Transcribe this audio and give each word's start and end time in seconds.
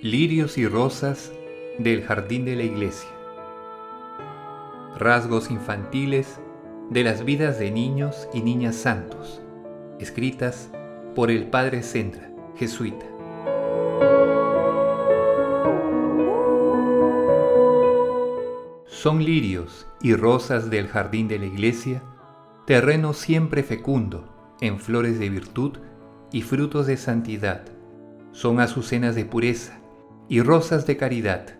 Lirios 0.00 0.56
y 0.56 0.66
rosas 0.66 1.32
del 1.78 2.02
jardín 2.02 2.44
de 2.44 2.56
la 2.56 2.62
iglesia. 2.62 3.10
Rasgos 4.96 5.50
infantiles 5.50 6.40
de 6.88 7.04
las 7.04 7.24
vidas 7.24 7.58
de 7.58 7.70
niños 7.70 8.28
y 8.32 8.40
niñas 8.40 8.76
santos, 8.76 9.42
escritas 10.00 10.70
por 11.14 11.30
el 11.30 11.48
padre 11.48 11.82
Sendra, 11.82 12.30
jesuita. 12.56 13.04
Son 18.86 19.22
lirios 19.22 19.86
y 20.00 20.14
rosas 20.14 20.70
del 20.70 20.88
jardín 20.88 21.28
de 21.28 21.38
la 21.38 21.46
iglesia 21.46 22.02
terreno 22.68 23.14
siempre 23.14 23.62
fecundo 23.62 24.28
en 24.60 24.78
flores 24.78 25.18
de 25.18 25.30
virtud 25.30 25.78
y 26.30 26.42
frutos 26.42 26.86
de 26.86 26.98
santidad. 26.98 27.62
Son 28.32 28.60
azucenas 28.60 29.14
de 29.14 29.24
pureza 29.24 29.80
y 30.28 30.42
rosas 30.42 30.86
de 30.86 30.98
caridad, 30.98 31.58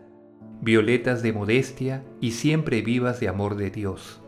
violetas 0.60 1.22
de 1.22 1.32
modestia 1.32 2.04
y 2.20 2.32
siempre 2.32 2.82
vivas 2.82 3.20
de 3.20 3.28
amor 3.28 3.56
de 3.56 3.70
Dios. 3.70 4.20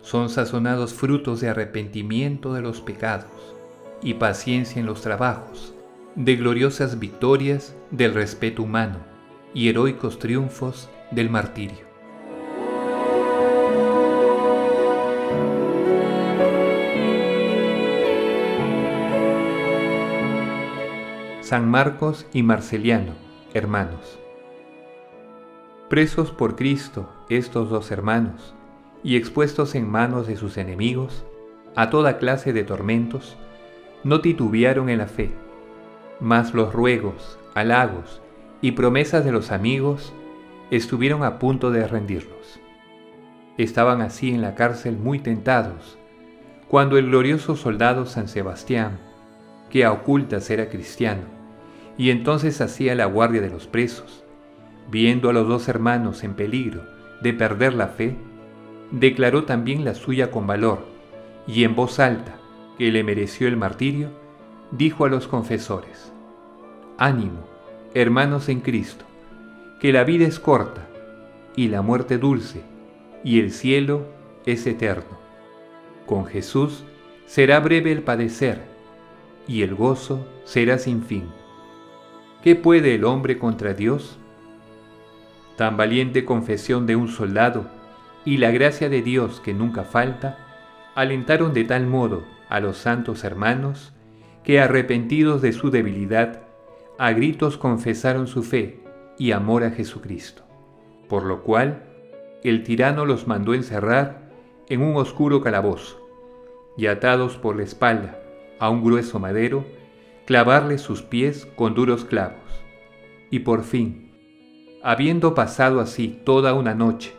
Son 0.00 0.28
sazonados 0.28 0.92
frutos 0.92 1.40
de 1.40 1.50
arrepentimiento 1.50 2.52
de 2.52 2.62
los 2.62 2.80
pecados 2.80 3.54
y 4.02 4.14
paciencia 4.14 4.80
en 4.80 4.86
los 4.86 5.02
trabajos, 5.02 5.72
de 6.16 6.34
gloriosas 6.34 6.98
victorias 6.98 7.76
del 7.92 8.12
respeto 8.12 8.64
humano 8.64 8.98
y 9.54 9.68
heroicos 9.68 10.18
triunfos 10.18 10.90
del 11.12 11.30
martirio. 11.30 11.93
San 21.44 21.68
Marcos 21.68 22.26
y 22.32 22.42
Marceliano, 22.42 23.12
hermanos. 23.52 24.18
Presos 25.90 26.30
por 26.30 26.56
Cristo 26.56 27.06
estos 27.28 27.68
dos 27.68 27.90
hermanos, 27.90 28.54
y 29.02 29.16
expuestos 29.16 29.74
en 29.74 29.86
manos 29.86 30.26
de 30.26 30.36
sus 30.36 30.56
enemigos 30.56 31.26
a 31.76 31.90
toda 31.90 32.16
clase 32.16 32.54
de 32.54 32.64
tormentos, 32.64 33.36
no 34.04 34.22
titubearon 34.22 34.88
en 34.88 34.96
la 34.96 35.06
fe, 35.06 35.32
mas 36.18 36.54
los 36.54 36.72
ruegos, 36.72 37.38
halagos 37.54 38.22
y 38.62 38.72
promesas 38.72 39.22
de 39.22 39.32
los 39.32 39.52
amigos 39.52 40.14
estuvieron 40.70 41.24
a 41.24 41.38
punto 41.38 41.70
de 41.70 41.86
rendirlos. 41.86 42.58
Estaban 43.58 44.00
así 44.00 44.30
en 44.30 44.40
la 44.40 44.54
cárcel 44.54 44.96
muy 44.96 45.18
tentados, 45.18 45.98
cuando 46.68 46.96
el 46.96 47.08
glorioso 47.08 47.54
soldado 47.54 48.06
San 48.06 48.28
Sebastián, 48.28 48.98
que 49.74 49.84
a 49.84 49.90
ocultas 49.90 50.48
era 50.50 50.68
cristiano, 50.68 51.22
y 51.98 52.10
entonces 52.10 52.60
hacía 52.60 52.94
la 52.94 53.06
guardia 53.06 53.40
de 53.40 53.50
los 53.50 53.66
presos. 53.66 54.22
Viendo 54.88 55.28
a 55.28 55.32
los 55.32 55.48
dos 55.48 55.66
hermanos 55.66 56.22
en 56.22 56.34
peligro 56.34 56.82
de 57.22 57.32
perder 57.32 57.74
la 57.74 57.88
fe, 57.88 58.14
declaró 58.92 59.46
también 59.46 59.84
la 59.84 59.94
suya 59.94 60.30
con 60.30 60.46
valor, 60.46 60.86
y 61.48 61.64
en 61.64 61.74
voz 61.74 61.98
alta, 61.98 62.36
que 62.78 62.92
le 62.92 63.02
mereció 63.02 63.48
el 63.48 63.56
martirio, 63.56 64.10
dijo 64.70 65.06
a 65.06 65.08
los 65.08 65.26
confesores, 65.26 66.12
Ánimo, 66.96 67.44
hermanos 67.94 68.48
en 68.48 68.60
Cristo, 68.60 69.04
que 69.80 69.92
la 69.92 70.04
vida 70.04 70.24
es 70.24 70.38
corta, 70.38 70.86
y 71.56 71.66
la 71.66 71.82
muerte 71.82 72.18
dulce, 72.18 72.62
y 73.24 73.40
el 73.40 73.50
cielo 73.50 74.06
es 74.46 74.68
eterno. 74.68 75.18
Con 76.06 76.26
Jesús 76.26 76.84
será 77.26 77.58
breve 77.58 77.90
el 77.90 78.04
padecer, 78.04 78.72
y 79.46 79.62
el 79.62 79.74
gozo 79.74 80.26
será 80.44 80.78
sin 80.78 81.02
fin. 81.02 81.24
¿Qué 82.42 82.56
puede 82.56 82.94
el 82.94 83.04
hombre 83.04 83.38
contra 83.38 83.74
Dios? 83.74 84.18
Tan 85.56 85.76
valiente 85.76 86.24
confesión 86.24 86.86
de 86.86 86.96
un 86.96 87.08
soldado 87.08 87.66
y 88.24 88.38
la 88.38 88.50
gracia 88.50 88.88
de 88.88 89.02
Dios 89.02 89.40
que 89.40 89.54
nunca 89.54 89.84
falta, 89.84 90.38
alentaron 90.94 91.52
de 91.52 91.64
tal 91.64 91.86
modo 91.86 92.24
a 92.48 92.60
los 92.60 92.78
santos 92.78 93.24
hermanos 93.24 93.92
que 94.42 94.60
arrepentidos 94.60 95.42
de 95.42 95.52
su 95.52 95.70
debilidad, 95.70 96.42
a 96.98 97.12
gritos 97.12 97.56
confesaron 97.56 98.26
su 98.26 98.42
fe 98.42 98.80
y 99.18 99.32
amor 99.32 99.64
a 99.64 99.70
Jesucristo, 99.70 100.42
por 101.08 101.24
lo 101.24 101.42
cual 101.42 101.84
el 102.42 102.62
tirano 102.62 103.06
los 103.06 103.26
mandó 103.26 103.54
encerrar 103.54 104.30
en 104.68 104.82
un 104.82 104.96
oscuro 104.96 105.40
calabozo 105.42 106.00
y 106.76 106.86
atados 106.86 107.36
por 107.36 107.56
la 107.56 107.62
espalda 107.62 108.18
a 108.58 108.70
un 108.70 108.82
grueso 108.82 109.18
madero, 109.18 109.64
clavarle 110.26 110.78
sus 110.78 111.02
pies 111.02 111.46
con 111.56 111.74
duros 111.74 112.04
clavos. 112.04 112.64
Y 113.30 113.40
por 113.40 113.62
fin, 113.62 114.12
habiendo 114.82 115.34
pasado 115.34 115.80
así 115.80 116.08
toda 116.24 116.54
una 116.54 116.74
noche, 116.74 117.14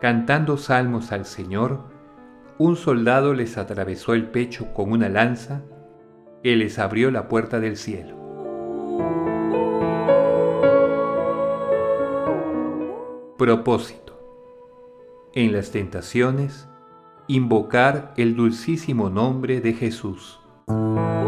cantando 0.00 0.56
salmos 0.56 1.12
al 1.12 1.24
Señor, 1.24 1.80
un 2.58 2.76
soldado 2.76 3.34
les 3.34 3.58
atravesó 3.58 4.14
el 4.14 4.28
pecho 4.28 4.72
con 4.72 4.92
una 4.92 5.08
lanza 5.08 5.62
que 6.42 6.56
les 6.56 6.78
abrió 6.78 7.10
la 7.10 7.28
puerta 7.28 7.60
del 7.60 7.76
cielo. 7.76 8.16
Propósito. 13.36 14.18
En 15.34 15.52
las 15.52 15.70
tentaciones, 15.70 16.68
invocar 17.26 18.14
el 18.16 18.36
dulcísimo 18.36 19.10
nombre 19.10 19.60
de 19.60 19.74
Jesús. 19.74 20.40
Oh. 20.68 21.25